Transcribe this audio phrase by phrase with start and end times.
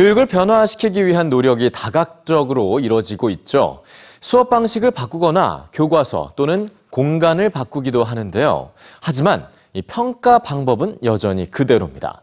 [0.00, 3.82] 교육을 변화시키기 위한 노력이 다각적으로 이뤄지고 있죠.
[4.18, 8.70] 수업 방식을 바꾸거나 교과서 또는 공간을 바꾸기도 하는데요.
[9.02, 12.22] 하지만 이 평가 방법은 여전히 그대로입니다.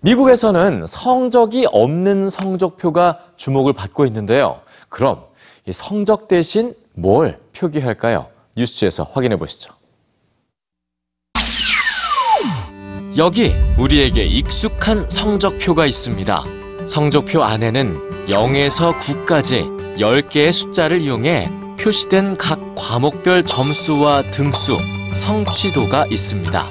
[0.00, 4.60] 미국에서는 성적이 없는 성적표가 주목을 받고 있는데요.
[4.88, 5.22] 그럼
[5.64, 8.26] 이 성적 대신 뭘 표기할까요?
[8.56, 9.72] 뉴스지에서 확인해 보시죠.
[13.16, 16.61] 여기 우리에게 익숙한 성적표가 있습니다.
[16.86, 24.78] 성적표 안에는 0에서 9까지 10개의 숫자를 이용해 표시된 각 과목별 점수와 등수,
[25.14, 26.70] 성취도가 있습니다.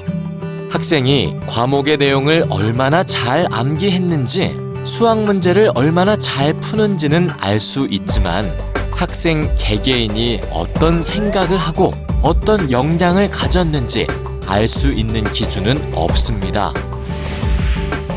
[0.70, 8.50] 학생이 과목의 내용을 얼마나 잘 암기했는지, 수학 문제를 얼마나 잘 푸는지는 알 수 있지만
[8.90, 11.92] 학생 개개인이 어떤 생각을 하고
[12.22, 14.06] 어떤 역량을 가졌는지
[14.46, 16.72] 알 수 있는 기준은 없습니다.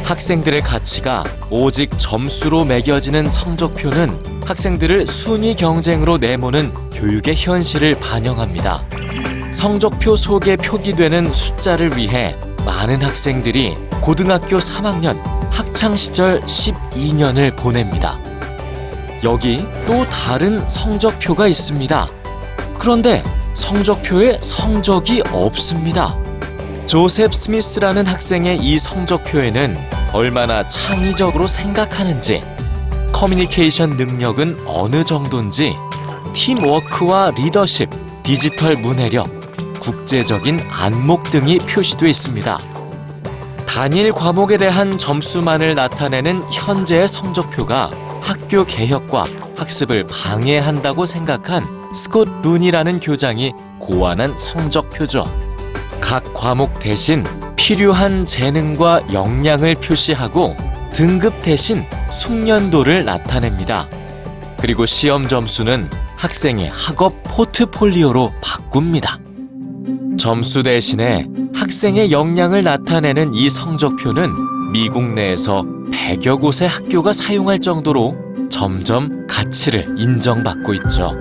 [0.05, 8.83] 학생들의 가치가 오직 점수로 매겨지는 성적표는 학생들을 순위 경쟁으로 내모는 교육의 현실을 반영합니다.
[9.51, 18.19] 성적표 속에 표기되는 숫자를 위해 많은 학생들이 고등학교 3학년 학창 시절 12년을 보냅니다.
[19.23, 22.07] 여기 또 다른 성적표가 있습니다.
[22.77, 23.23] 그런데
[23.55, 26.15] 성적표에 성적이 없습니다.
[26.85, 32.41] 조셉 스미스라는 학생의 이 성적표에는 얼마나 창의적으로 생각하는지,
[33.11, 35.75] 커뮤니케이션 능력은 어느 정도인지,
[36.33, 37.89] 팀워크와 리더십,
[38.23, 39.27] 디지털 문해력,
[39.81, 42.57] 국제적인 안목 등이 표시되어 있습니다.
[43.67, 47.91] 단일 과목에 대한 점수만을 나타내는 현재의 성적표가
[48.21, 49.25] 학교 개혁과
[49.57, 55.25] 학습을 방해한다고 생각한 스콧 룬이라는 교장이 고안한 성적표죠.
[55.99, 57.25] 각 과목 대신
[57.55, 60.55] 필요한 재능과 역량을 표시하고
[60.91, 63.87] 등급 대신 숙련도를 나타냅니다.
[64.59, 69.19] 그리고 시험 점수는 학생의 학업 포트폴리오로 바꿉니다.
[70.17, 78.15] 점수 대신에 학생의 역량을 나타내는 이 성적표는 미국 내에서 100여 곳의 학교가 사용할 정도로
[78.49, 81.13] 점점 가치를 인정받고 있죠.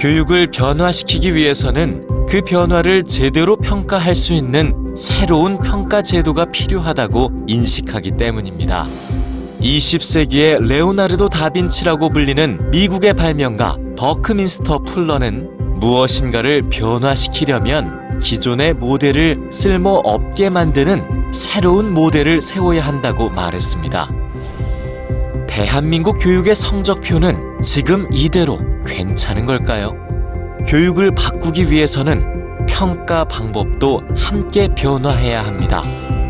[0.00, 8.86] 교육을 변화시키기 위해서는 그 변화를 제대로 평가할 수 있는 새로운 평가 제도가 필요하다고 인식하기 때문입니다.
[9.60, 21.32] 20세기의 레오나르도 다빈치라고 불리는 미국의 발명가 버크민스터 풀러는 무엇인가를 변화시키려면 기존의 모델을 쓸모 없게 만드는
[21.32, 24.10] 새로운 모델을 세워야 한다고 말했습니다.
[25.46, 29.94] 대한민국 교육의 성적표는 지금 이대로 괜찮은 걸까요?
[30.66, 32.39] 교육을 바꾸기 위해서는
[32.80, 35.84] 평가 방법도 함께 변화해야 합니다.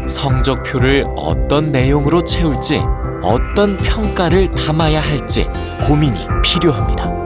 [0.08, 2.82] 성적표를 어떤 내용으로 채울지,
[3.22, 5.46] 어떤 평가를 담아야 할지
[5.86, 7.19] 고민이 필요합니다.